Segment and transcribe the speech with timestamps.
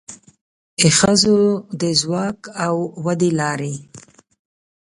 [0.79, 1.37] د ښځو
[1.81, 3.73] د ځواک او ودې لارې